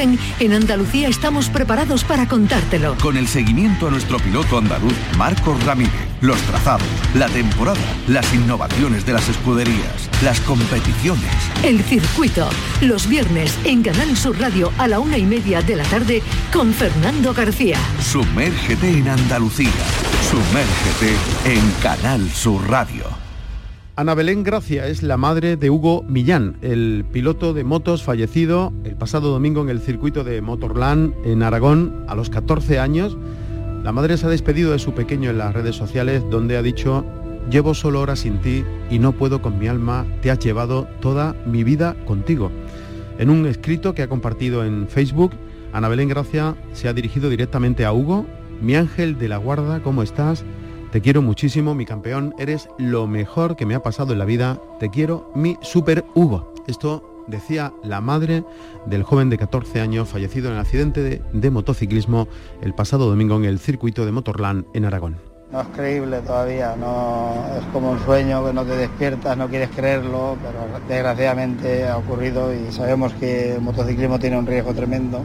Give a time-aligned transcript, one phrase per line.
[0.00, 2.96] en Andalucía estamos preparados para contártelo.
[3.02, 7.78] Con el seguimiento a nuestro piloto andaluz, Marcos Ramírez, los trazados, la temporada,
[8.08, 11.30] las innovaciones de las escuderías, las competiciones.
[11.62, 12.48] El circuito,
[12.80, 16.72] los viernes en Canal Sur Radio a la una y media de la tarde con
[16.72, 17.76] Fernando García.
[18.00, 19.70] Sumérgete en Andalucía.
[20.30, 21.14] Sumérgete
[21.44, 23.29] en Canal Sur Radio.
[24.00, 28.96] Ana Belén Gracia es la madre de Hugo Millán, el piloto de motos fallecido el
[28.96, 33.18] pasado domingo en el circuito de Motorland en Aragón a los 14 años.
[33.84, 37.04] La madre se ha despedido de su pequeño en las redes sociales donde ha dicho,
[37.50, 41.36] llevo solo horas sin ti y no puedo con mi alma, te has llevado toda
[41.44, 42.50] mi vida contigo.
[43.18, 45.32] En un escrito que ha compartido en Facebook,
[45.74, 48.24] Ana Belén Gracia se ha dirigido directamente a Hugo,
[48.62, 50.42] mi ángel de la guarda, ¿cómo estás?
[50.90, 54.60] Te quiero muchísimo, mi campeón, eres lo mejor que me ha pasado en la vida.
[54.80, 56.52] Te quiero, mi super Hugo.
[56.66, 58.42] Esto decía la madre
[58.86, 62.26] del joven de 14 años fallecido en el accidente de, de, motociclismo
[62.60, 65.16] el pasado domingo en el circuito de Motorland en Aragón.
[65.52, 69.70] No es creíble todavía, no es como un sueño que no te despiertas, no quieres
[69.70, 75.20] creerlo, pero desgraciadamente ha ocurrido y sabemos que el motociclismo tiene un riesgo tremendo,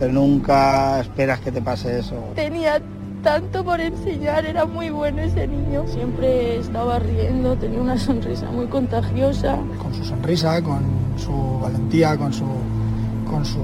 [0.00, 2.16] pero nunca esperas que te pase eso.
[2.34, 2.80] Tenía
[3.22, 5.86] tanto por enseñar, era muy bueno ese niño.
[5.86, 9.58] Siempre estaba riendo, tenía una sonrisa muy contagiosa.
[9.82, 10.82] Con su sonrisa, con
[11.16, 12.46] su valentía, con su,
[13.28, 13.60] con su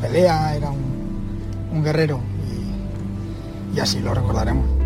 [0.00, 0.90] pelea, era un,
[1.72, 2.20] un guerrero
[3.72, 4.80] y, y así lo recordaremos.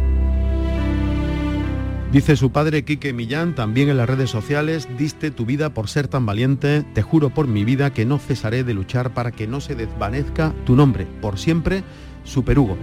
[2.15, 6.07] Dice su padre Quique Millán, también en las redes sociales, diste tu vida por ser
[6.07, 9.61] tan valiente, te juro por mi vida que no cesaré de luchar para que no
[9.61, 11.83] se desvanezca tu nombre, por siempre,
[12.23, 12.77] Super Hugo.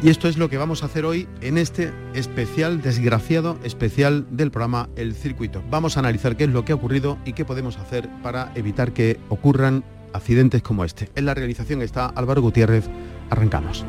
[0.00, 4.52] Y esto es lo que vamos a hacer hoy en este especial, desgraciado especial del
[4.52, 5.60] programa El Circuito.
[5.70, 8.92] Vamos a analizar qué es lo que ha ocurrido y qué podemos hacer para evitar
[8.92, 9.82] que ocurran
[10.12, 11.08] accidentes como este.
[11.16, 12.88] En la realización está Álvaro Gutiérrez.
[13.30, 13.84] Arrancamos.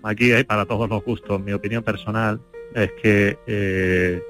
[0.03, 1.41] aquí hay para todos los gustos.
[1.41, 2.41] Mi opinión personal
[2.73, 4.21] es que eh,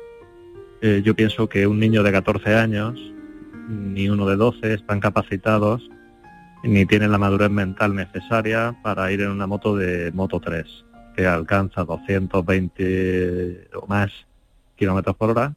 [0.82, 3.00] eh, yo pienso que un niño de 14 años
[3.68, 5.90] ni uno de 12 están capacitados
[6.64, 10.86] ni tienen la madurez mental necesaria para ir en una moto de Moto 3
[11.16, 14.12] que alcanza 220 o más
[14.76, 15.56] kilómetros por hora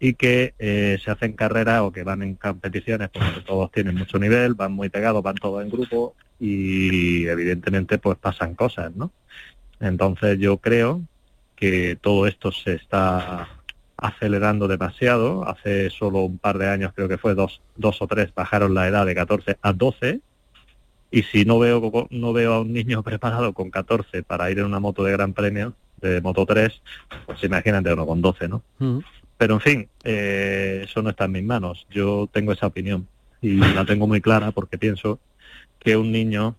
[0.00, 4.18] y que eh, se hacen carreras o que van en competiciones porque todos tienen mucho
[4.18, 9.10] nivel, van muy pegados, van todos en grupo y evidentemente pues pasan cosas, ¿no?
[9.80, 11.02] Entonces yo creo
[11.56, 13.48] que todo esto se está
[13.96, 15.48] acelerando demasiado.
[15.48, 18.88] Hace solo un par de años, creo que fue dos, dos o tres, bajaron la
[18.88, 20.20] edad de 14 a 12.
[21.10, 24.66] Y si no veo, no veo a un niño preparado con 14 para ir en
[24.66, 26.82] una moto de gran premio, de Moto 3,
[27.24, 28.62] pues imagínate uno con 12, ¿no?
[28.78, 29.04] Uh -huh.
[29.38, 31.86] Pero en fin, eh, eso no está en mis manos.
[31.90, 33.08] Yo tengo esa opinión
[33.40, 35.18] y la tengo muy clara porque pienso
[35.84, 36.56] que un niño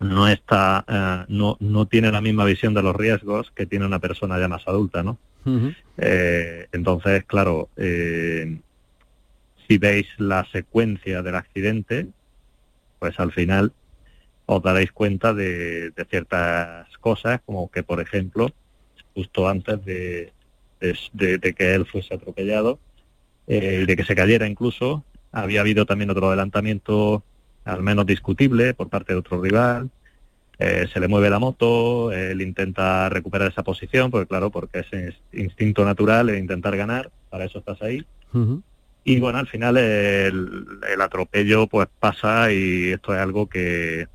[0.00, 3.98] no está, uh, no, no tiene la misma visión de los riesgos que tiene una
[3.98, 5.18] persona ya más adulta, ¿no?
[5.44, 5.76] Uh -huh.
[5.98, 8.58] eh, entonces, claro, eh,
[9.68, 12.08] si veis la secuencia del accidente,
[12.98, 13.72] pues al final
[14.46, 18.50] os daréis cuenta de, ciertas cosas, como que, por ejemplo,
[19.14, 20.32] justo antes de,
[20.80, 22.78] de, que él fuese atropellado
[23.46, 27.24] eh, y de que se cayera incluso, había habido también otro adelantamiento,
[27.66, 29.90] al menos discutible, por parte de otro rival.
[30.58, 35.14] Eh, se le mueve la moto, él intenta recuperar esa posición, porque claro, porque es
[35.32, 38.06] instinto natural el intentar ganar, para eso estás ahí.
[39.04, 44.08] Y bueno, al final el, el, atropello pues pasa y esto es algo que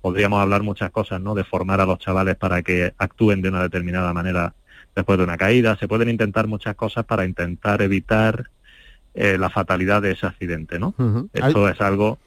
[0.00, 1.34] podríamos hablar muchas cosas, ¿no?
[1.34, 4.54] De formar a los chavales para que actúen de una determinada manera
[4.94, 5.76] después de una caída.
[5.76, 8.50] Se pueden intentar muchas cosas para intentar evitar
[9.14, 10.94] eh, la fatalidad de ese accidente, ¿no?
[11.32, 12.18] Esto es algo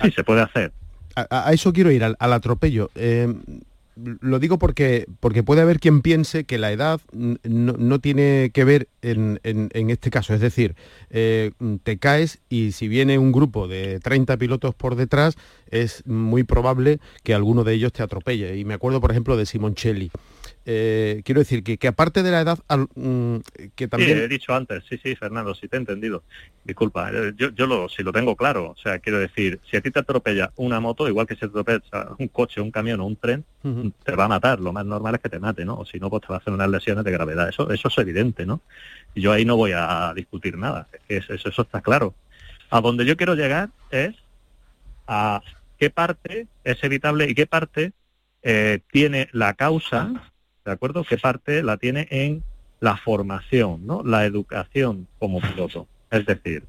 [0.00, 0.72] sí se puede hacer.
[1.14, 2.90] A, eso quiero ir, al, atropello.
[2.94, 3.32] Eh,
[3.96, 8.88] lo digo porque, porque puede haber quien piense que la edad no, tiene que ver
[9.02, 9.38] en,
[9.90, 10.32] este caso.
[10.32, 10.74] Es decir,
[11.10, 11.52] eh,
[11.82, 15.36] te caes y si viene un grupo de 30 pilotos por detrás,
[15.70, 18.56] es muy probable que alguno de ellos te atropelle.
[18.56, 20.10] Y me acuerdo, por ejemplo, de Simoncelli.
[20.64, 22.58] Eh, quiero decir que, aparte de la edad,
[22.94, 23.36] mm,
[23.74, 24.16] que también...
[24.16, 26.22] Sí, he dicho antes, sí, sí, Fernando, sí te he entendido.
[26.64, 29.80] Disculpa, eh, yo, yo lo, si lo tengo claro, o sea, quiero decir, si a
[29.80, 31.80] ti te atropella una moto, igual que si te atropella
[32.18, 33.44] un coche, un camión o un tren,
[34.04, 35.78] te va a matar, lo más normal es que te mate, ¿no?
[35.78, 37.98] O si no, pues te va a hacer unas lesiones de gravedad, eso, eso es
[37.98, 38.60] evidente, ¿no?
[39.14, 42.14] Y yo ahí no voy a discutir nada, es que eso, eso está claro.
[42.70, 44.14] A donde yo quiero llegar es
[45.08, 45.42] a
[45.78, 47.92] qué parte es evitable y qué parte
[48.42, 50.31] eh, tiene la causa
[50.64, 51.04] ¿de acuerdo?
[51.04, 52.42] ¿Qué parte la tiene en
[52.80, 54.02] la formación, ¿no?
[54.04, 55.86] La educación como piloto.
[56.10, 56.64] Es decir,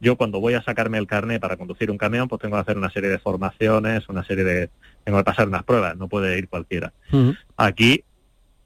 [0.00, 2.78] yo cuando voy a sacarme el carnet para conducir un camión, pues tengo que hacer
[2.78, 4.70] una serie de formaciones, una serie de...
[5.04, 6.92] Tengo que pasar unas pruebas, no puede ir cualquiera.
[7.56, 8.04] Aquí,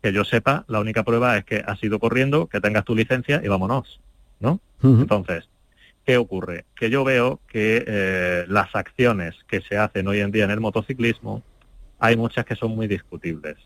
[0.02, 3.40] que yo sepa, la única prueba es que has ido corriendo, que tengas tu licencia
[3.42, 4.00] y vámonos,
[4.40, 4.60] ¿no?
[4.82, 5.48] Entonces,
[6.04, 6.66] ¿qué ocurre?
[6.74, 10.60] Que yo veo que eh, las acciones que se hacen hoy en día en el
[10.60, 11.42] motociclismo,
[11.98, 13.56] hay muchas que son muy discutibles.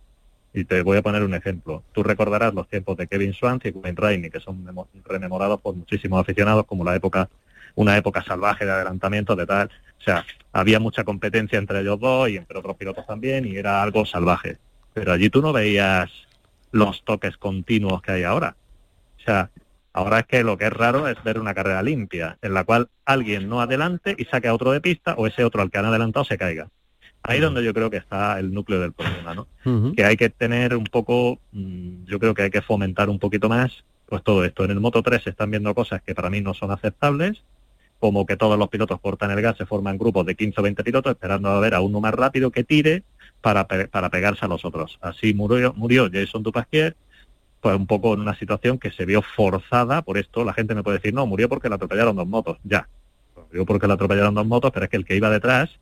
[0.57, 1.85] Y te voy a poner un ejemplo.
[1.93, 4.67] Tú recordarás los tiempos de Kevin Swans y Wayne Rainey, que son
[5.05, 7.29] rememorados por muchísimos aficionados como la época,
[7.75, 9.71] una época salvaje de adelantamiento, de tal.
[9.99, 10.25] O sea,
[10.55, 14.57] había mucha competencia entre ellos dos y entre otros pilotos también, y era algo salvaje.
[14.95, 16.11] Pero allí tú no veías
[16.73, 18.57] los toques continuos que hay ahora.
[19.19, 19.51] O sea,
[19.93, 22.89] ahora es que lo que es raro es ver una carrera limpia, en la cual
[23.05, 25.85] alguien no adelante y saque a otro de pista, o ese otro al que han
[25.85, 26.71] adelantado se caiga.
[27.29, 29.49] Ahí donde yo creo que está el núcleo del problema, ¿no?
[29.95, 33.49] Que hay que tener un poco, mm, yo creo que hay que fomentar un poquito
[33.49, 34.65] más, pues todo esto.
[34.65, 37.43] En el Moto 3 se están viendo cosas que para mí no son aceptables,
[37.99, 40.85] como que todos los pilotos cortan el gas, se forman grupos de 15 o 20
[40.85, 43.03] pilotos esperando a ver a uno más rápido que tire
[43.41, 44.97] para, para pegarse a los otros.
[45.01, 46.95] Así murió, murió Jason Dupasquier,
[47.61, 50.45] pues un poco en una situación que se vio forzada por esto.
[50.45, 52.59] La gente me puede decir, no, murió porque le atropellaron dos motos.
[52.63, 52.89] Ya,
[53.35, 55.81] murió porque le atropellaron dos motos, pero es que el que iba detrás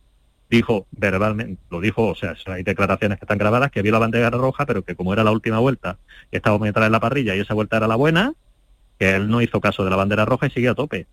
[0.50, 4.30] dijo verbalmente, lo dijo, o sea, hay declaraciones que están grabadas, que vio la bandera
[4.30, 5.98] roja, pero que como era la última vuelta,
[6.30, 8.34] y estaba muy atrás en la parrilla y esa vuelta era la buena,
[8.98, 11.06] que él no hizo caso de la bandera roja y siguió a tope.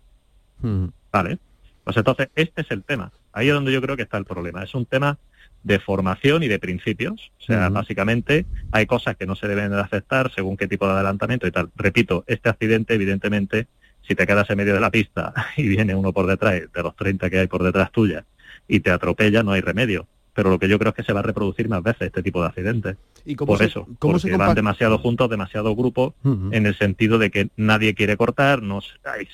[0.60, 0.86] Hmm.
[1.10, 1.38] Vale.
[1.84, 3.12] Pues entonces, este es el tema.
[3.32, 4.62] Ahí es donde yo creo que está el problema.
[4.62, 5.18] Es un tema
[5.64, 7.32] de formación y de principios.
[7.40, 7.72] O sea, hmm.
[7.74, 11.50] básicamente hay cosas que no se deben de aceptar según qué tipo de adelantamiento y
[11.50, 11.70] tal.
[11.74, 13.66] Repito, este accidente, evidentemente,
[14.06, 16.94] si te quedas en medio de la pista y viene uno por detrás, de los
[16.96, 18.24] 30 que hay por detrás tuya,
[18.68, 20.06] y te atropella, no hay remedio.
[20.34, 22.40] Pero lo que yo creo es que se va a reproducir más veces este tipo
[22.40, 22.96] de accidentes.
[23.24, 27.50] ¿Y Por eso, ¿cómo porque van demasiado juntos, demasiado grupos, en el sentido de que
[27.56, 28.80] nadie quiere cortar, no,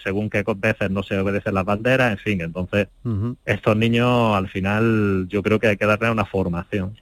[0.03, 2.41] según qué veces no se obedecen las banderas, en fin.
[2.41, 2.89] Entonces,
[3.45, 6.97] estos niños, al final, yo creo que hay que darle una formación.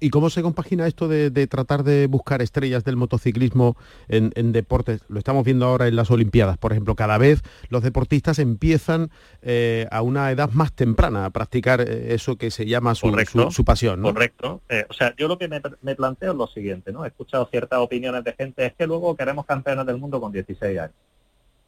[0.00, 3.76] ¿Y cómo se compagina esto de, tratar de buscar estrellas del motociclismo
[4.08, 5.02] en, deportes?
[5.08, 6.94] Lo estamos viendo ahora en las Olimpiadas, por ejemplo.
[6.94, 9.10] Cada vez los deportistas empiezan
[9.42, 13.14] eh, a una edad más temprana a practicar eh, eso que se llama su,
[13.50, 14.02] su, pasión.
[14.02, 14.62] Correcto.
[14.68, 17.04] Eh, o sea, yo lo que me, me, planteo es lo siguiente, ¿no?
[17.04, 20.78] He escuchado ciertas opiniones de gente, es que luego queremos campeones del mundo con 16
[20.78, 20.94] años.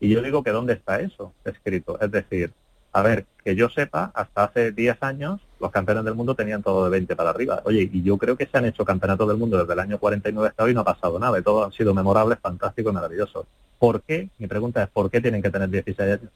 [0.00, 1.98] Y yo digo que ¿dónde está eso escrito?
[2.00, 2.52] Es decir,
[2.92, 6.84] a ver, que yo sepa, hasta hace 10 años los campeones del mundo tenían todo
[6.84, 7.62] de 20 para arriba.
[7.64, 10.48] Oye, y yo creo que se han hecho campeonatos del mundo desde el año 49
[10.48, 11.38] hasta hoy no ha pasado nada.
[11.38, 13.46] Y todos han sido memorables, fantásticos y maravillosos.
[13.78, 14.28] ¿Por qué?
[14.38, 16.30] Mi pregunta es, ¿por qué tienen que tener 16 años?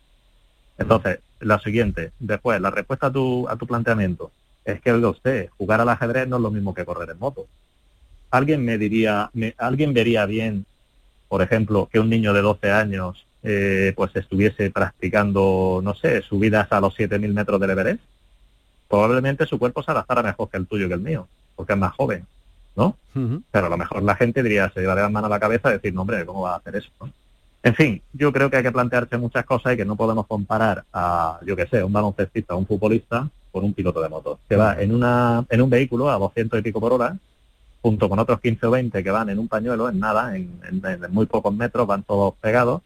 [0.79, 4.33] Entonces, la siguiente, después, la respuesta a tu, a tu planteamiento
[4.65, 7.47] es que, oiga usted, jugar al ajedrez no es lo mismo que correr en moto.
[8.31, 10.65] ¿Alguien me diría, alguien vería bien,
[11.29, 16.71] por ejemplo, que un niño de 12 años eh, pues estuviese practicando, no sé, subidas
[16.71, 18.03] a los 7.000 metros del Everest,
[18.93, 21.95] probablemente su cuerpo se adaptara mejor que el tuyo que el mío, porque es más
[21.95, 22.27] joven,
[22.77, 22.95] ¿no?
[23.51, 25.73] Pero a lo mejor la gente diría, se llevaría la mano a la cabeza y
[25.73, 26.91] decir, no, hombre, ¿cómo va a hacer eso?
[27.63, 30.85] En fin, yo creo que hay que plantearse muchas cosas y que no podemos comparar
[30.93, 34.39] a, yo qué sé, un baloncestista o un futbolista con un piloto de moto.
[34.47, 37.17] Se va en, una, en un vehículo a 200 y pico por hora,
[37.81, 40.61] junto con otros 15 o 20 que van en un pañuelo, en nada, en,
[41.09, 42.83] muy pocos metros, van todos pegados,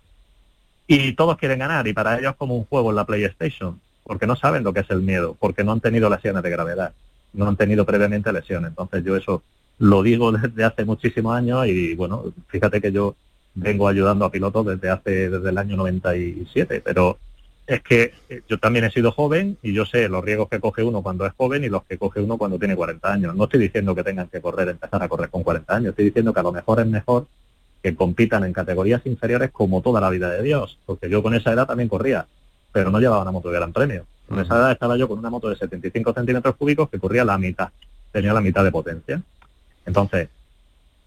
[0.87, 4.27] y todos quieren ganar, y para ellos es como un juego en la PlayStation, porque
[4.27, 6.93] no saben lo que es el miedo, porque no han tenido lesiones de gravedad,
[7.33, 8.71] no han tenido previamente lesiones.
[8.71, 9.43] Entonces yo eso
[9.79, 13.17] lo digo desde hace muchísimos años y bueno, fíjate que yo
[13.55, 17.19] vengo ayudando a pilotos desde hace desde el año 97, pero
[17.67, 20.85] es que eh, yo también he sido joven y yo sé los riesgos que coge
[20.85, 23.35] uno cuando es joven y los que coge uno cuando tiene 40 años.
[23.35, 26.33] No estoy diciendo que tengan que correr, empezar a correr con 40 años, estoy diciendo
[26.33, 27.27] que a lo mejor es mejor
[27.83, 31.53] que compitan en categorías inferiores como toda la vida de Dios, porque yo con esa
[31.53, 32.27] edad también corría,
[32.77, 34.05] pero no llevaba una moto de gran premio.
[34.29, 37.39] Con esa edad estaba yo con una moto de 75 centímetros cúbicos que corría la
[37.39, 37.71] mitad,
[38.13, 39.23] tenía la mitad de potencia.
[39.87, 40.29] Entonces,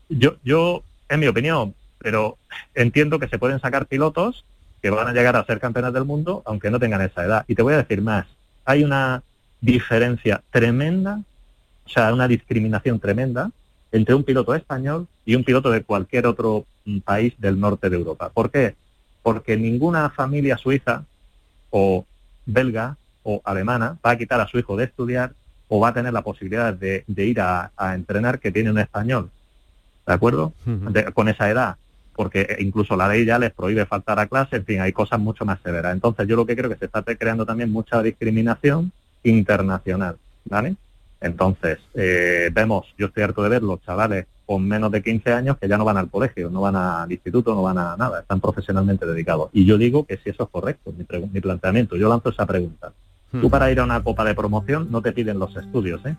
[0.10, 2.40] yo, yo, en mi opinión, pero
[2.74, 4.46] entiendo que se pueden sacar pilotos
[4.82, 7.46] que van a llegar a ser campeones del mundo aunque no tengan esa edad.
[7.48, 8.26] Y te voy a decir más,
[8.66, 9.22] hay una
[9.62, 11.22] diferencia tremenda,
[11.86, 13.52] o sea, una discriminación tremenda
[13.92, 17.98] entre un piloto español y un piloto de cualquier otro mm, país del norte de
[17.98, 18.32] Europa.
[18.34, 18.74] ¿Por qué?
[19.22, 21.06] Porque ninguna familia suiza
[21.70, 22.06] o
[22.46, 25.34] belga o alemana va a quitar a su hijo de estudiar
[25.68, 29.30] o va a tener la posibilidad de, ir a, entrenar que tiene un español.
[30.08, 30.54] ¿De acuerdo?
[31.14, 31.78] con esa edad
[32.20, 35.46] porque incluso la ley ya les prohíbe faltar a clase, en fin, hay cosas mucho
[35.46, 35.94] más severas.
[35.94, 38.92] Entonces yo lo que creo que se está creando también mucha discriminación
[39.24, 40.76] internacional, ¿vale?
[41.22, 45.58] Entonces, eh, vemos, yo estoy harto de ver los chavales con menos de 15 años
[45.60, 48.42] que ya no van al colegio, no van al instituto, no van a nada, están
[48.42, 49.52] profesionalmente dedicados.
[49.54, 52.92] Y yo digo que si eso es correcto, mi, mi planteamiento, yo lanzo esa pregunta.
[53.32, 53.52] Tú hmm.
[53.52, 56.16] para ir a una copa de promoción no te piden los estudios, ¿eh?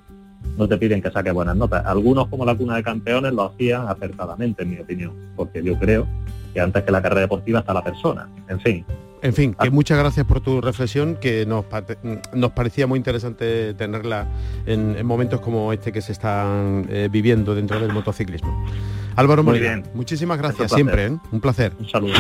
[0.57, 1.85] no te piden que saques buenas notas.
[1.85, 6.07] Algunos, como la cuna de campeones, lo hacían acertadamente, en mi opinión, porque yo creo
[6.55, 8.29] que antes que la carrera deportiva está la persona.
[8.47, 8.85] En fin.
[9.23, 9.71] En fin, que ah.
[9.71, 11.65] muchas gracias por tu reflexión, que nos,
[12.33, 14.27] nos parecía muy interesante tenerla
[14.67, 18.67] en, momentos como este que se están eh, viviendo dentro del motociclismo.
[19.17, 21.19] Álvaro Molina, muchísimas gracias siempre, ¿eh?
[21.33, 21.73] un placer.
[21.79, 22.15] Un saludo.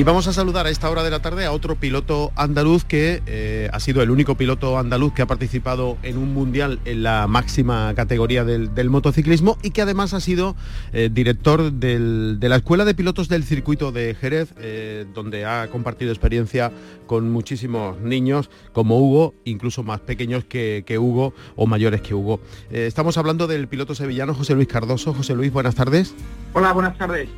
[0.00, 3.22] Y vamos a saludar a esta hora de la tarde a otro piloto andaluz que
[3.26, 7.26] eh, ha sido el único piloto andaluz que ha participado en un mundial en la
[7.26, 10.56] máxima categoría del, motociclismo y que además ha sido
[10.94, 16.12] eh, director de la Escuela de Pilotos del Circuito de Jerez, eh, donde ha compartido
[16.12, 16.72] experiencia
[17.06, 22.40] con muchísimos niños como Hugo, incluso más pequeños que, que Hugo o mayores que Hugo.
[22.70, 25.12] estamos hablando del piloto sevillano José Luis Cardoso.
[25.12, 26.14] José Luis, buenas tardes.
[26.54, 27.28] Hola, buenas tardes.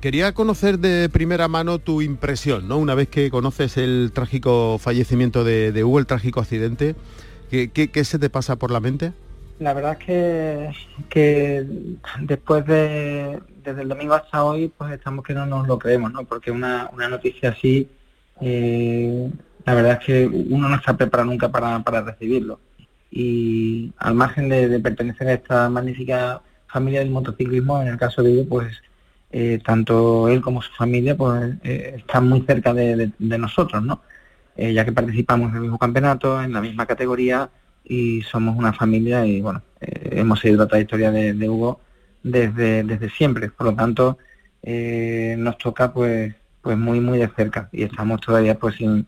[0.00, 2.78] Quería conocer de primera mano tu impresión, ¿no?
[2.78, 6.94] Una vez que conoces el trágico fallecimiento de, Hugo, el trágico accidente,
[7.50, 9.12] ¿qué, se te pasa por la mente?
[9.58, 10.70] La verdad es que,
[11.08, 11.66] que
[12.20, 16.24] después de desde el domingo hasta hoy, pues estamos que no nos lo creemos, ¿no?
[16.24, 17.88] Porque una, noticia así,
[18.40, 19.28] eh,
[19.64, 22.60] la verdad es que uno no está preparado nunca para, recibirlo.
[23.10, 28.22] Y al margen de, de, pertenecer a esta magnífica familia del motociclismo, en el caso
[28.22, 28.80] de Hugo, pues
[29.30, 34.02] eh, tanto él como su familia pues eh, están muy cerca de, nosotros, ¿no?
[34.56, 37.50] Eh, ya que participamos en el mismo campeonato, en la misma categoría
[37.84, 41.80] y somos una familia y bueno, hemos seguido la trayectoria de, Hugo
[42.22, 44.18] desde, desde siempre, por lo tanto
[44.64, 47.68] nos toca pues pues muy muy de cerca.
[47.72, 49.06] Y estamos todavía pues sin,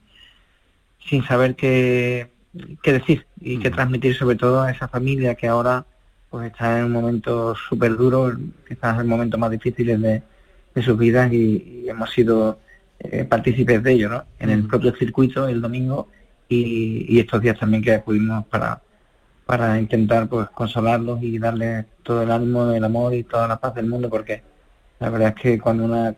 [1.08, 2.30] sin saber qué,
[2.82, 5.84] qué decir y qué transmitir sobre todo a esa familia que ahora
[6.30, 8.32] pues está en un momento súper duro,
[8.66, 10.22] quizás el momento más difícil de,
[10.80, 12.60] sus vidas y, hemos sido
[13.00, 14.24] eh, partícipes de ello, ¿no?
[14.38, 16.08] En el propio circuito el domingo
[16.48, 18.80] y, estos días también que acudimos para,
[19.44, 23.74] para intentar pues consolarlos y darles todo el ánimo, el amor y toda la paz
[23.74, 24.42] del mundo, porque
[25.00, 26.14] la verdad es que cuando una,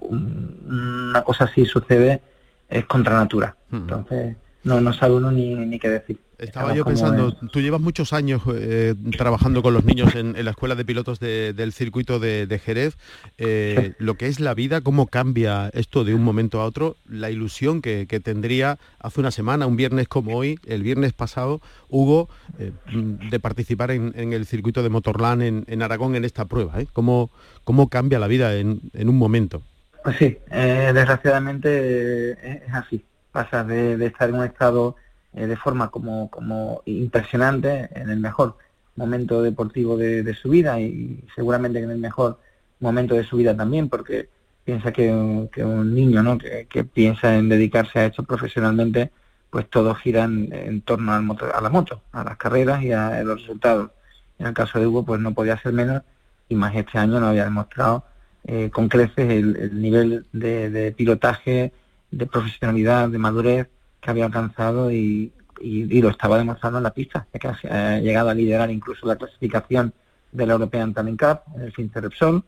[0.00, 2.20] una, cosa así sucede
[2.68, 3.54] es contra natura.
[3.70, 6.18] Entonces no, no sabe uno ni, ni qué decir.
[6.42, 10.74] Estaba yo pensando, tú llevas muchos años eh, trabajando con los niños en, la escuela
[10.74, 12.96] de pilotos del circuito de, Jerez.
[13.38, 17.30] Eh, lo que es la vida, cómo cambia esto de un momento a otro, la
[17.30, 22.28] ilusión que, tendría hace una semana, un viernes como hoy, el viernes pasado, Hugo,
[22.58, 26.74] eh, de participar en, el circuito de Motorland en, Aragón en esta prueba.
[26.92, 27.30] ¿Cómo,
[27.62, 29.62] ¿Cómo cambia la vida en, un momento?
[30.02, 32.32] Pues sí, desgraciadamente
[32.66, 33.04] es así.
[33.32, 34.96] Pasa de estar en un estado
[35.34, 38.58] eh, de forma como, como impresionante en el mejor
[38.96, 42.38] momento deportivo de, su vida y seguramente en el mejor
[42.80, 44.28] momento de su vida también, porque
[44.62, 46.36] piensa que, un niño ¿no?
[46.36, 49.10] que, piensa en dedicarse a esto profesionalmente,
[49.48, 53.22] pues todo gira en, torno al motor, a la moto, a las carreras y a,
[53.22, 53.90] los resultados.
[54.38, 56.02] En el caso de Hugo, pues no podía ser menos
[56.50, 58.04] y más este año nos había demostrado
[58.44, 61.72] eh, con creces el, nivel de, pilotaje,
[62.12, 63.68] de profesionalidad, de madurez
[64.00, 68.70] que había alcanzado y, lo estaba demostrando en la pista, que ha llegado a liderar
[68.70, 69.92] incluso la clasificación
[70.32, 72.42] de la European Talent Cup en el FinCE Repsol,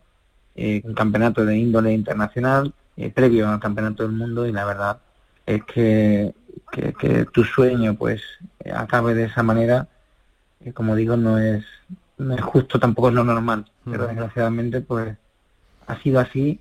[0.57, 4.99] eh, un campeonato de índole internacional, eh, previo al campeonato del mundo, y la verdad
[5.47, 6.35] es que,
[6.73, 8.23] que, tu sueño pues
[8.75, 9.87] acabe de esa manera,
[10.75, 11.65] como digo, no es,
[12.19, 15.17] no es justo, tampoco es lo normal, pero desgraciadamente pues
[15.87, 16.61] ha sido así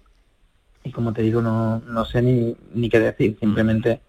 [0.84, 4.02] y como te digo no, no sé ni, ni qué decir, simplemente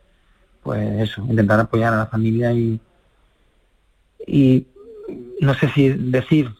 [0.62, 2.80] pues eso, intentar apoyar a la familia y,
[4.26, 4.66] y
[5.40, 6.50] no sé si decir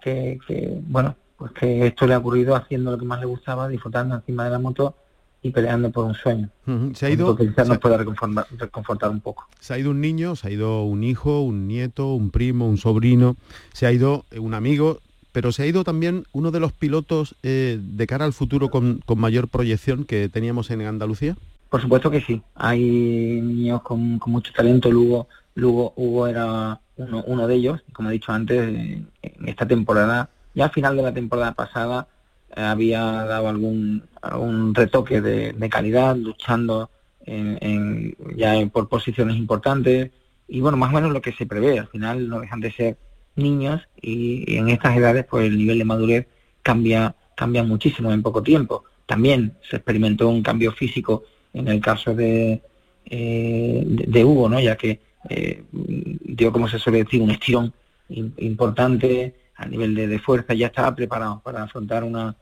[0.00, 3.68] que, que, bueno, pues que esto le ha ocurrido haciendo lo que más le gustaba,
[3.68, 4.94] disfrutando encima de la moto
[5.42, 6.50] y peleando por un sueño.
[6.94, 7.36] Se ha ido.
[7.36, 9.46] quizás nos pueda reconfortar, un poco.
[9.60, 12.76] Se ha ido un niño, se ha ido un hijo, un nieto, un primo, un
[12.76, 13.36] sobrino,
[13.72, 15.00] se ha ido un amigo,
[15.32, 19.02] pero se ha ido también uno de los pilotos eh, de cara al futuro con,
[19.16, 21.36] mayor proyección que teníamos en Andalucía.
[21.68, 22.42] Por supuesto que sí.
[22.54, 24.90] Hay niños con, mucho talento.
[24.90, 27.80] Lugo, Lugo Hugo era uno, de ellos.
[27.92, 29.08] Como he dicho antes, en
[29.46, 32.08] esta temporada, ya al final de la temporada pasada,
[32.56, 36.90] eh, había dado algún, algún retoque de, calidad, luchando
[37.26, 40.10] en, ya por posiciones importantes.
[40.48, 41.78] Y bueno, más o menos lo que se prevé.
[41.78, 42.96] Al final no dejan de ser
[43.38, 46.26] niños y, en estas edades pues el nivel de madurez
[46.62, 48.84] cambia, cambia muchísimo en poco tiempo.
[49.06, 52.60] También se experimentó un cambio físico en el caso de,
[53.06, 54.60] eh, de, Hugo, ¿no?
[54.60, 57.72] ya que eh, dio, como se suele decir, un estirón
[58.08, 62.34] importante a nivel de, fuerza, ya estaba preparado para afrontar una,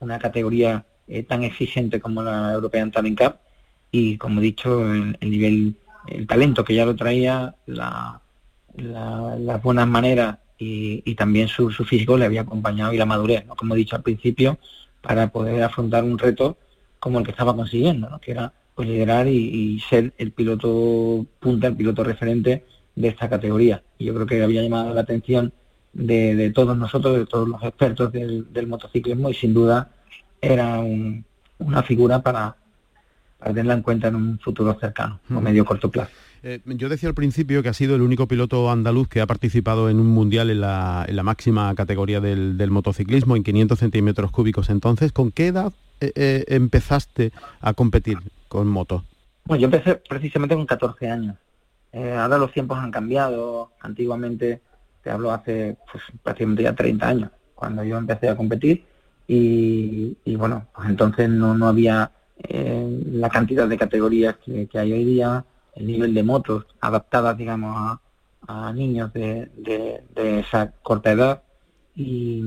[0.00, 3.36] una categoría eh, tan exigente como la European Talent Cup
[3.90, 5.76] y como he dicho, el, el nivel,
[6.08, 8.20] el talento que ya lo traía, la,
[8.76, 10.38] la, las buenas maneras
[11.04, 13.56] y, también su, físico le había acompañado y la madurez, ¿no?
[13.56, 14.58] como he dicho al principio,
[15.00, 16.56] para poder afrontar un reto
[16.98, 18.18] como el que estaba consiguiendo, ¿no?
[18.18, 23.82] que era pues liderar y, ser el piloto punta, el piloto referente de esta categoría.
[23.98, 25.52] Y yo creo que había llamado la atención
[25.92, 29.90] de, todos nosotros, de todos los expertos del, motociclismo y sin duda
[30.40, 30.80] era
[31.58, 32.56] una figura para,
[33.38, 36.12] para tenerla en cuenta en un futuro cercano o medio corto plazo.
[36.46, 39.88] Eh, yo decía al principio que ha sido el único piloto andaluz que ha participado
[39.88, 44.68] en un mundial en la, máxima categoría del, motociclismo, en 500 centímetros cúbicos.
[44.68, 49.04] Entonces, ¿con qué edad eh, eh, empezaste a competir con moto?
[49.46, 51.36] Bueno, yo empecé precisamente con 14 años.
[51.94, 53.70] ahora los tiempos han cambiado.
[53.80, 54.60] Antiguamente,
[55.02, 58.84] te hablo hace pues, prácticamente ya 30 años, cuando yo empecé a competir.
[59.26, 62.10] Y, bueno, pues entonces no, no había
[62.50, 65.42] la cantidad de categorías que hay hoy día
[65.76, 67.98] el nivel de motos adaptadas, digamos,
[68.46, 69.50] a, niños de,
[70.14, 71.42] esa corta edad.
[71.94, 72.42] Y,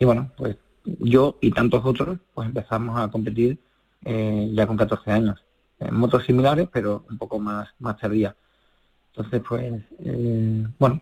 [0.00, 3.58] bueno, pues yo y tantos otros, pues empezamos a competir
[4.04, 5.44] eh, ya con 14 años,
[5.80, 8.36] en motos similares, pero un poco más, más tardía.
[9.08, 11.00] Entonces, pues, eh, bueno,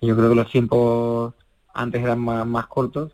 [0.00, 1.34] yo creo que los tiempos
[1.72, 3.12] antes eran más, cortos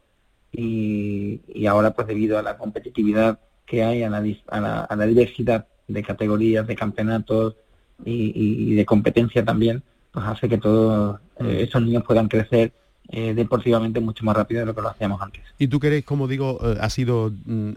[0.52, 4.96] y, y, ahora, pues debido a la competitividad que hay, a la, a la, a
[4.96, 7.56] la diversidad de categorías, de campeonatos
[8.04, 11.64] y, de competencia también, pues hace que todos eh, mm.
[11.64, 12.72] esos niños puedan crecer
[13.12, 15.42] eh, deportivamente mucho más rápido de lo que lo hacíamos antes.
[15.58, 17.72] Y tú que como digo, eh, has sido mm,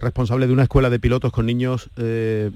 [0.00, 1.90] responsable de una escuela de pilotos con niños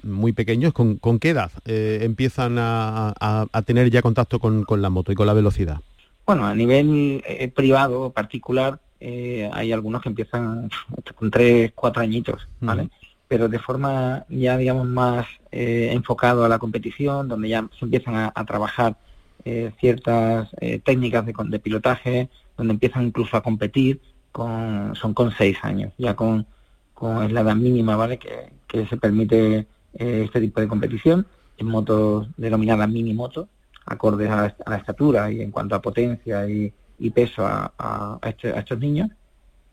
[0.02, 5.26] muy pequeños, ¿con, qué edad empiezan a, tener ya contacto con, la moto y con
[5.26, 5.80] la velocidad?
[6.26, 7.22] Bueno, a nivel
[7.54, 10.70] privado, particular, hay algunos que empiezan
[11.14, 12.88] con tres, cuatro añitos, ¿vale?
[13.32, 18.30] Pero de forma ya, digamos, más eh, enfocado a la competición, donde ya se empiezan
[18.34, 18.98] a, trabajar
[19.46, 25.32] eh, ciertas eh, técnicas de, de, pilotaje, donde empiezan incluso a competir, con, son con
[25.32, 26.46] seis años, ya con,
[26.92, 28.50] con la edad mínima, ¿vale?, que,
[28.86, 33.48] se permite este tipo de competición, en motos denominadas mini motos,
[33.86, 36.70] acordes a, la estatura y en cuanto a potencia y,
[37.14, 39.08] peso a, este, a, estos niños.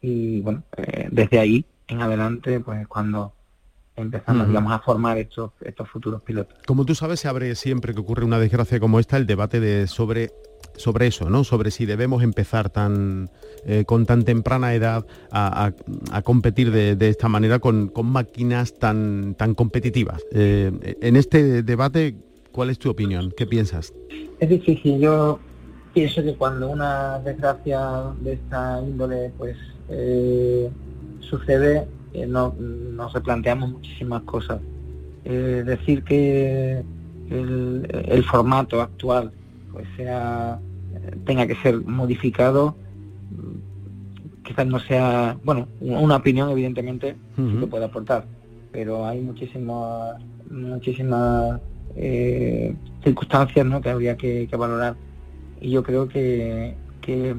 [0.01, 0.63] Y bueno,
[1.11, 3.33] desde ahí en adelante, pues cuando
[4.01, 6.57] empezando, digamos, a formar estos, estos futuros pilotos.
[6.65, 9.87] Como tú sabes, se abre siempre que ocurre una desgracia como esta el debate de
[9.87, 10.31] sobre
[10.75, 11.43] sobre eso, ¿no?
[11.43, 13.29] Sobre si debemos empezar tan
[13.65, 15.73] eh, con tan temprana edad a,
[16.23, 20.23] competir de, esta manera con, máquinas tan tan competitivas.
[20.31, 22.15] Eh, en este debate,
[22.51, 23.33] ¿cuál es tu opinión?
[23.35, 23.93] ¿Qué piensas?
[24.39, 24.99] Es difícil.
[24.99, 25.39] Yo
[25.93, 29.57] pienso que cuando una desgracia de esta índole, pues
[29.89, 30.69] eh,
[31.19, 34.59] sucede, eh, no, nos replanteamos muchísimas cosas.
[35.25, 36.83] Eh, decir que
[37.29, 39.31] el, formato actual
[39.71, 40.59] pues sea
[41.25, 42.75] tenga que ser modificado
[44.49, 48.25] quizás no sea, bueno, una opinión evidentemente que puede aportar,
[48.71, 50.19] pero hay muchísimas,
[50.49, 51.61] muchísimas
[51.95, 53.79] eh, circunstancias ¿no?
[53.79, 54.95] que habría que, valorar
[55.61, 57.35] y yo creo que, que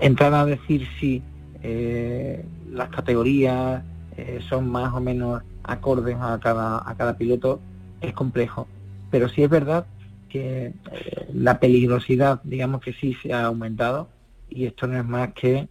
[0.00, 1.22] entrar a decir si
[1.62, 3.82] eh, las categorías
[4.16, 7.60] eh, son más o menos acordes a cada, a cada piloto
[8.00, 8.66] es complejo.
[9.10, 9.86] Pero sí es verdad
[10.28, 14.08] que eh, la peligrosidad, digamos que sí se ha aumentado
[14.48, 15.68] y esto no es más que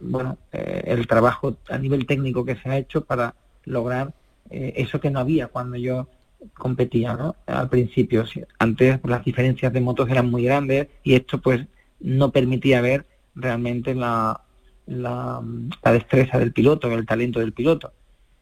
[0.00, 4.12] bueno el trabajo a nivel técnico que se ha hecho para lograr
[4.50, 6.08] eso que no había cuando yo
[6.54, 7.36] competía ¿no?
[7.46, 8.24] al principio.
[8.58, 11.64] Antes las diferencias de motos eran muy grandes y esto pues
[12.00, 14.40] no permitía ver realmente la,
[14.86, 15.40] la,
[15.84, 17.92] destreza del piloto, el talento del piloto.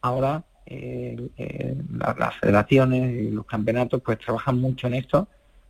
[0.01, 1.75] Ahora eh, eh,
[2.17, 5.27] las federaciones y los campeonatos pues trabajan mucho en esto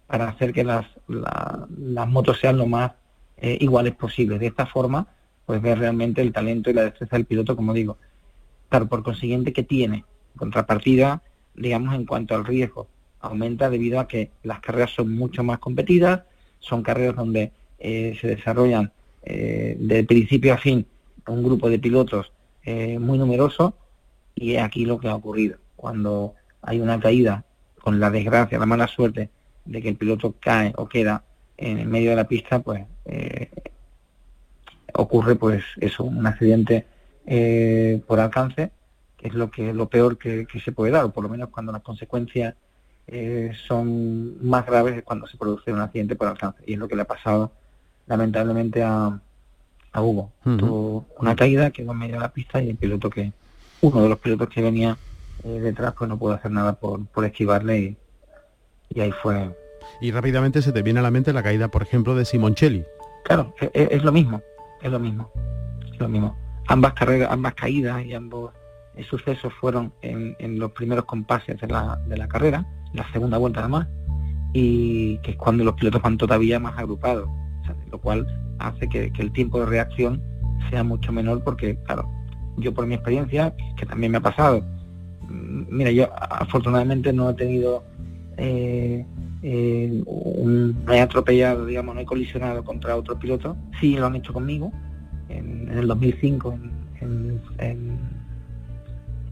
[0.08, 2.92] para hacer que las, las motos sean lo más
[3.38, 4.40] eh, iguales posibles.
[4.40, 5.08] De esta forma,
[5.46, 7.98] pues ver realmente el talento y la destreza del piloto, como digo.
[8.70, 10.06] Claro, por consiguiente, que tiene?
[10.36, 11.22] Contrapartida,
[11.56, 12.88] digamos, en cuanto al riesgo,
[13.20, 16.24] aumenta debido a que las carreras son mucho más competidas,
[16.60, 20.86] son carreras donde se desarrollan eh, de principio a fin
[21.28, 22.32] un grupo de pilotos
[22.64, 23.76] eh, muy numeroso
[24.34, 25.58] y es aquí lo que ha ocurrido.
[25.76, 27.46] Cuando hay una caída
[27.82, 29.30] con la desgracia, la mala suerte
[29.66, 31.24] de que el piloto cae o queda
[31.58, 33.50] en el medio de la pista, pues eh,
[34.94, 36.88] ocurre pues eso, un accidente
[38.08, 38.72] por alcance,
[39.16, 41.72] que es lo que lo peor que, se puede dar, o por lo menos cuando
[41.72, 42.56] las consecuencias
[43.68, 46.64] son más graves cuando se produce un accidente por alcance.
[46.66, 47.52] Y es lo que le ha pasado
[48.08, 49.20] lamentablemente a,
[49.92, 50.32] a Hugo.
[50.44, 53.32] Tuvo una caída, quedó en medio de la pista y el piloto que,
[53.82, 54.98] uno de los pilotos que venía
[55.44, 57.98] eh, detrás, pues no pudo hacer nada por, por esquivarle
[58.90, 59.56] y, ahí fue.
[60.00, 62.84] Y rápidamente se te viene a la mente la caída, por ejemplo, de Simoncelli.
[63.26, 64.42] Claro, e, e, es, lo mismo,
[64.82, 65.32] es lo mismo,
[65.92, 66.38] es lo mismo.
[66.68, 68.54] Ambas carreras, ambas caídas y ambos
[68.96, 73.38] eh, sucesos fueron en, en, los primeros compases de la, de la carrera, la segunda
[73.38, 73.88] vuelta además,
[74.54, 77.30] y que es cuando los pilotos van todavía más agrupados
[77.92, 78.28] lo cual
[78.60, 80.22] hace que, el tiempo de reacción
[80.70, 82.10] sea mucho menor porque, claro,
[82.58, 84.62] yo por mi experiencia, que también me ha pasado,
[85.28, 87.84] mm, mira, yo afortunadamente no he tenido,
[88.38, 89.06] eh,
[89.44, 94.34] eh, no he atropellado, digamos, no he colisionado contra otro piloto, sí lo han hecho
[94.34, 94.72] conmigo,
[95.30, 96.58] en, el 2005
[97.02, 97.42] en,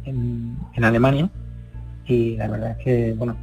[0.05, 1.29] en, Alemania,
[2.05, 3.35] y la verdad es que, bueno,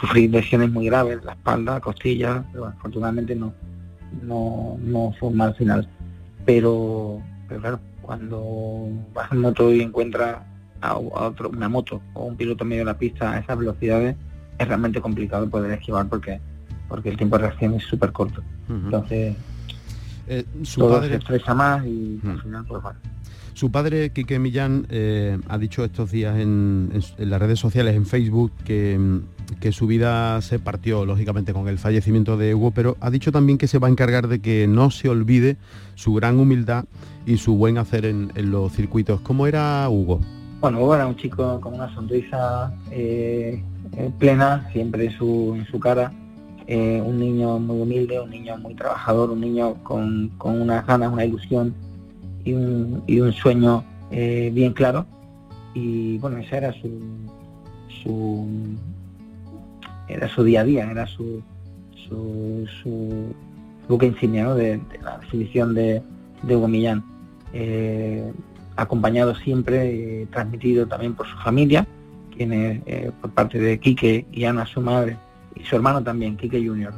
[0.00, 3.52] sufrí lesiones muy graves, la espalda, costillas, pero afortunadamente no,
[4.22, 5.88] no, no un mal final.
[6.44, 10.38] Pero, pero claro, cuando vas en moto y encuentras
[10.80, 14.16] a, otro, una moto o un piloto en medio de la pista a esas velocidades,
[14.58, 16.40] es realmente complicado poder esquivar porque
[16.92, 18.42] porque el tiempo de reacción es súper corto.
[18.68, 19.34] Entonces,
[20.38, 21.20] eh, su todo padre...
[21.20, 22.98] se más y al final, pues bueno.
[23.54, 28.50] Su padre, Quique Millán, eh, ha dicho estos días en, las redes sociales, en Facebook,
[28.64, 28.98] que,
[29.72, 33.68] su vida se partió, lógicamente, con el fallecimiento de Hugo, pero ha dicho también que
[33.68, 35.58] se va a encargar de que no se olvide
[35.94, 36.86] su gran humildad
[37.26, 39.20] y su buen hacer en, los circuitos.
[39.20, 40.20] ¿Cómo era Hugo?
[40.60, 43.62] Bueno, Hugo era un chico con una sonrisa eh,
[44.18, 46.10] plena, siempre su, en su cara,
[46.76, 51.24] un niño muy humilde, un niño muy trabajador, un niño con, con unas ganas, una
[51.24, 51.74] ilusión
[52.44, 55.06] y un, sueño eh, bien claro.
[55.74, 57.00] Y bueno, ese era su,
[58.02, 58.46] su
[60.08, 61.42] era su día a día, era su
[62.08, 63.34] su, su
[63.88, 66.02] buque insignia de, la exhibición de,
[66.42, 67.04] de Hugo Millán.
[67.52, 68.32] Eh,
[68.76, 71.86] acompañado siempre, transmitido también por su familia,
[72.34, 75.16] quienes eh, por parte de Quique y Ana, su madre,
[75.54, 76.92] y su hermano también, Quique Junior,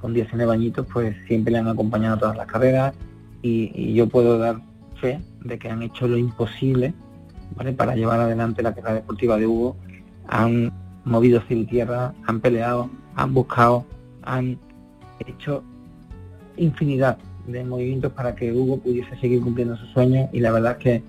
[0.00, 2.94] con 19 añitos, pues siempre le han acompañado a todas las carreras
[3.42, 4.60] y yo puedo dar
[5.00, 6.94] fe de que han hecho lo imposible
[7.76, 9.76] para llevar adelante la carrera deportiva de Hugo.
[10.28, 10.72] Han
[11.04, 13.84] movido cielo y tierra, han peleado, han buscado,
[14.22, 14.58] han
[15.26, 15.62] hecho
[16.56, 20.78] infinidad de movimientos para que Hugo pudiese seguir cumpliendo sus sueños y la verdad es
[20.78, 21.02] que,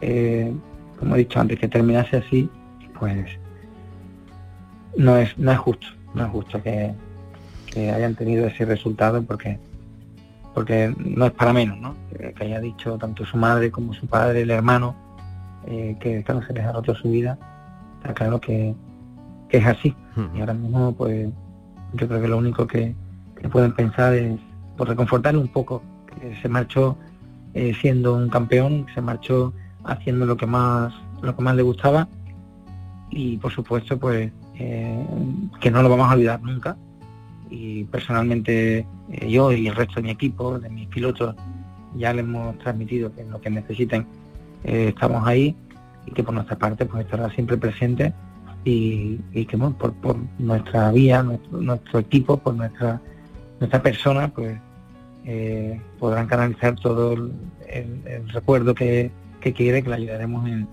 [0.00, 0.52] eh,
[0.98, 2.48] como he dicho antes, que terminase así,
[2.98, 3.26] pues
[4.96, 6.94] no es, no es justo, no es justo que,
[7.66, 9.58] que hayan tenido ese resultado porque
[10.54, 11.94] porque no es para menos, ¿no?
[12.16, 14.94] Que, haya dicho tanto su madre como su padre, el hermano,
[15.66, 17.38] eh, que claro, se les ha roto su vida,
[18.00, 18.74] está claro que,
[19.50, 19.94] es así.
[20.16, 20.36] Hmm.
[20.36, 21.28] Y ahora mismo, pues,
[21.94, 22.94] yo creo que lo único que,
[23.50, 24.38] pueden pensar es
[24.76, 26.96] por reconfortarle un poco, que se marchó
[27.54, 29.52] eh, siendo un campeón, se marchó
[29.84, 32.08] haciendo lo que más, lo que más le gustaba,
[33.10, 34.30] y por supuesto, pues,
[34.62, 35.06] eh,
[35.60, 36.76] que no lo vamos a olvidar nunca,
[37.50, 41.34] y personalmente eh, yo y el resto de mi equipo, de mis pilotos,
[41.96, 44.06] ya le hemos transmitido que lo que necesiten
[44.64, 45.56] eh, estamos ahí
[46.06, 48.12] y que por nuestra parte pues estará siempre presente
[48.64, 53.00] y, que bueno, por, nuestra vía, nuestro, equipo, por nuestra
[53.58, 54.58] nuestra persona, pues
[55.24, 57.32] eh, podrán canalizar todo el,
[58.32, 60.68] recuerdo que, que quiere, que le ayudaremos en,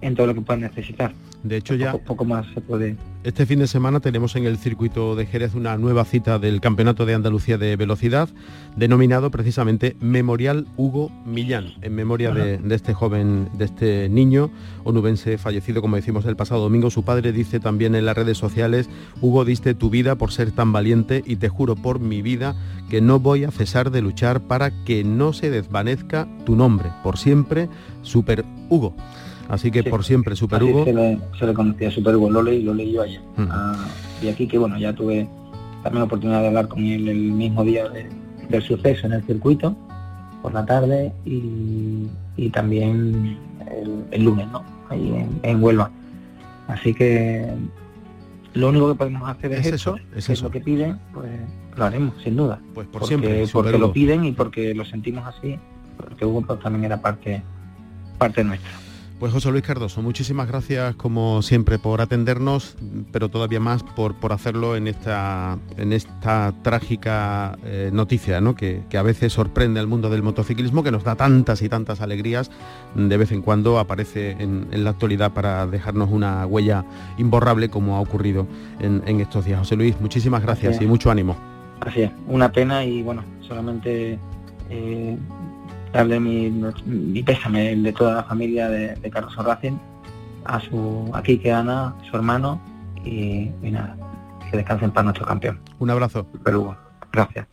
[0.00, 1.12] en todo lo que puedan necesitar.
[1.42, 2.96] De hecho, ya poco, más se puede.
[3.24, 7.04] Este fin de semana tenemos en el circuito de Jerez una nueva cita del Campeonato
[7.04, 8.28] de Andalucía de Velocidad,
[8.76, 14.52] denominado precisamente Memorial Hugo Millán, en memoria de, este joven, de este niño
[14.84, 16.90] onubense fallecido, como decimos el pasado domingo.
[16.90, 18.88] Su padre dice también en las redes sociales:
[19.20, 22.54] Hugo, diste tu vida por ser tan valiente y te juro por mi vida
[22.88, 26.92] que no voy a cesar de luchar para que no se desvanezca tu nombre.
[27.02, 27.68] Por siempre,
[28.02, 28.94] Super Hugo.
[29.48, 30.84] Así que por siempre, Super Hugo.
[30.84, 33.20] Se le, se le, conocía Super Hugo, lo leí, lo leí yo ayer.
[34.22, 35.28] Y aquí que bueno, ya tuve
[35.82, 39.76] también la oportunidad de hablar con él el mismo día del suceso en el circuito,
[40.42, 42.08] por la tarde, y,
[42.52, 43.38] también
[44.10, 44.62] el, lunes, ¿no?
[44.90, 45.90] Ahí en, Huelva.
[46.66, 47.50] Así que
[48.54, 50.44] lo único que podemos hacer es, eso, es, eso.
[50.44, 51.30] lo que piden, pues
[51.76, 52.60] lo haremos, sin duda.
[52.74, 53.46] Pues por siempre.
[53.52, 55.58] Porque lo piden y porque lo sentimos así,
[55.96, 57.42] porque Hugo pues, también era parte,
[58.18, 58.87] parte nuestra.
[59.18, 62.76] Pues José Luis Cardoso, muchísimas gracias como siempre por atendernos,
[63.10, 68.54] pero todavía más por, por hacerlo en esta, en esta trágica eh, noticia ¿no?
[68.54, 72.52] que, a veces sorprende al mundo del motociclismo, que nos da tantas y tantas alegrías,
[72.94, 76.84] de vez en cuando aparece en, la actualidad para dejarnos una huella
[77.16, 78.46] imborrable como ha ocurrido
[78.78, 79.58] en, estos días.
[79.58, 81.36] José Luis, muchísimas gracias y mucho ánimo.
[81.92, 84.16] Es, una pena y bueno, solamente...
[84.70, 85.16] Eh,
[85.92, 86.50] darle mi,
[86.86, 89.76] mi pésame de toda la familia de, Carlos Racing,
[90.44, 92.60] a su a Kike Ana, su hermano,
[93.04, 93.96] y, nada,
[94.50, 95.60] que descansen para nuestro campeón.
[95.78, 96.26] Un abrazo.
[96.44, 96.74] Perú.
[97.12, 97.46] Gracias.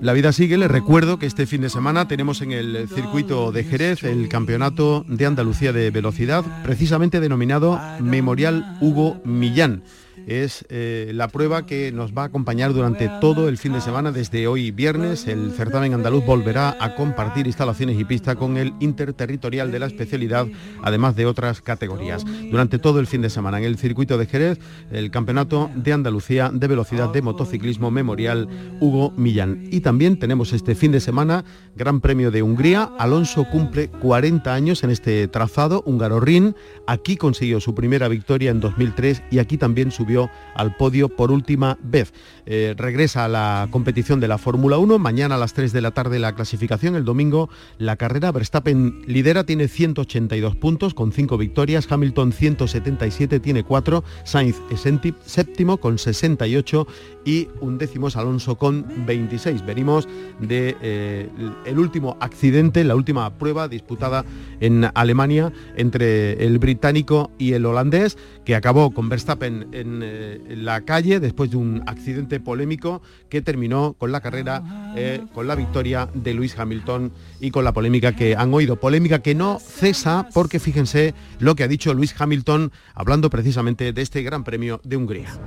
[0.00, 3.64] La vida sigue, les recuerdo que este fin de semana tenemos en el circuito de
[3.64, 9.82] Jerez el Campeonato de Andalucía de Velocidad, precisamente denominado Memorial Hugo Millán
[10.26, 14.12] es eh, la prueba que nos va a acompañar durante todo el fin de semana.
[14.12, 19.70] Desde hoy viernes, el certamen andaluz volverá a compartir instalaciones y pista con el interterritorial
[19.70, 20.46] de la especialidad,
[20.82, 22.24] además de otras categorías.
[22.50, 24.58] Durante todo el fin de semana, en el circuito de Jerez,
[24.90, 28.48] el Campeonato de Andalucía de Velocidad de Motociclismo Memorial
[28.80, 29.68] Hugo Millán.
[29.70, 31.44] Y también tenemos este fin de semana
[31.76, 32.90] Gran Premio de Hungría.
[32.98, 36.54] Alonso cumple 40 años en este trazado, húngaro Rin.
[36.86, 40.13] Aquí consiguió su primera victoria en 2003 y aquí también subió
[40.54, 42.12] al podio por última vez.
[42.46, 45.92] Eh, regresa a la competición de la Fórmula 1, mañana a las 3 de la
[45.92, 47.48] tarde la clasificación, el domingo
[47.78, 54.56] la carrera, Verstappen lidera, tiene 182 puntos con 5 victorias, Hamilton 177, tiene 4, Sainz
[54.70, 54.84] es
[55.24, 56.86] séptimo con 68
[57.24, 59.64] y un décimo es Alonso con 26.
[59.64, 60.08] Venimos
[60.40, 61.28] de eh,
[61.64, 64.24] el último accidente, la última prueba disputada
[64.60, 70.82] en Alemania entre el británico y el holandés, que acabó con Verstappen en, eh, la
[70.82, 76.08] calle después de un accidente polémico que terminó con la carrera, eh, con la victoria
[76.12, 78.76] de Luis Hamilton y con la polémica que han oído.
[78.76, 84.02] Polémica que no cesa porque fíjense lo que ha dicho Luis Hamilton hablando precisamente de
[84.02, 85.40] este Gran Premio de Hungría.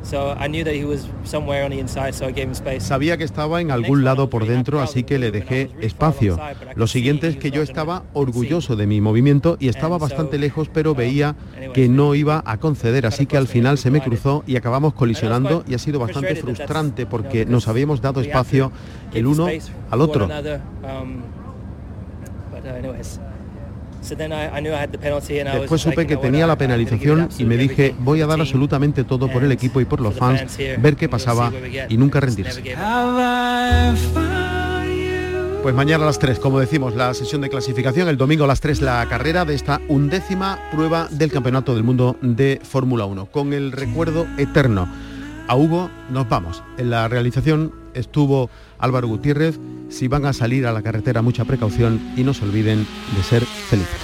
[2.80, 6.40] Sabía que estaba en algún lado por dentro, así que le dejé espacio.
[6.76, 10.96] Lo siguiente es que yo estaba orgulloso de mi movimiento y estaba bastante lejos, pero
[10.96, 11.36] veía
[11.74, 15.64] que no iba a conceder, así que al final se me cruzó y acabamos colisionando
[15.68, 18.72] y ha sido bastante frustrante porque nos habíamos dado espacio
[19.14, 19.48] el uno
[19.92, 20.28] al otro.
[25.60, 29.44] Después supe que tenía la penalización y me dije, voy a dar absolutamente todo por
[29.44, 31.52] el equipo y por los fans, ver qué pasaba
[31.90, 32.64] y nunca rendirse.
[35.68, 38.62] Pues mañana a las 3, como decimos, la sesión de clasificación, el domingo a las
[38.62, 43.52] 3 la carrera de esta undécima prueba del Campeonato del Mundo de Fórmula 1, con
[43.52, 44.88] el recuerdo eterno.
[45.46, 46.64] A Hugo nos vamos.
[46.78, 48.50] En la realización estuvo
[48.80, 49.60] Álvaro Gutiérrez.
[49.90, 53.44] Si van a salir a la carretera, mucha precaución y no se olviden de ser
[53.44, 54.00] felices.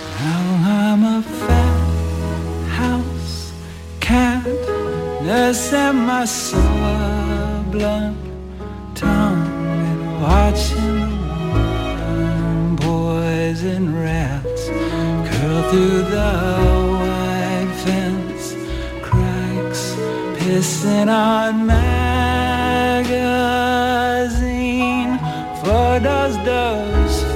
[13.53, 16.33] flies and rats curl through the
[16.99, 18.53] wide fence
[19.01, 19.83] cracks,
[20.39, 21.99] pissing on magazine
[25.63, 27.32] photos, those